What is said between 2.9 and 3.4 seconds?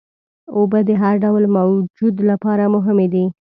دي.